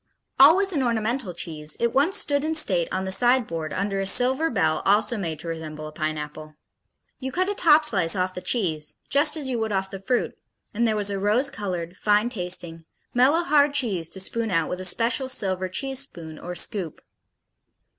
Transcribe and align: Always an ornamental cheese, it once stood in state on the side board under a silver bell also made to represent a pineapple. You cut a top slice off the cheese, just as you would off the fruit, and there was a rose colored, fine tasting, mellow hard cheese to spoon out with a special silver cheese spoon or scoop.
Always 0.39 0.73
an 0.73 0.81
ornamental 0.81 1.31
cheese, 1.31 1.77
it 1.79 1.93
once 1.93 2.17
stood 2.17 2.43
in 2.43 2.55
state 2.55 2.87
on 2.91 3.03
the 3.03 3.11
side 3.11 3.45
board 3.45 3.71
under 3.71 3.99
a 3.99 4.07
silver 4.07 4.49
bell 4.49 4.81
also 4.83 5.15
made 5.15 5.37
to 5.41 5.47
represent 5.49 5.77
a 5.79 5.91
pineapple. 5.91 6.55
You 7.19 7.31
cut 7.31 7.47
a 7.49 7.53
top 7.53 7.85
slice 7.85 8.15
off 8.15 8.33
the 8.33 8.41
cheese, 8.41 8.95
just 9.11 9.37
as 9.37 9.47
you 9.47 9.59
would 9.59 9.71
off 9.71 9.91
the 9.91 9.99
fruit, 9.99 10.35
and 10.73 10.87
there 10.87 10.95
was 10.95 11.11
a 11.11 11.19
rose 11.19 11.51
colored, 11.51 11.97
fine 11.97 12.29
tasting, 12.29 12.85
mellow 13.13 13.43
hard 13.43 13.75
cheese 13.75 14.09
to 14.09 14.19
spoon 14.19 14.49
out 14.49 14.69
with 14.71 14.79
a 14.81 14.85
special 14.85 15.29
silver 15.29 15.69
cheese 15.69 15.99
spoon 15.99 16.39
or 16.39 16.55
scoop. 16.55 17.01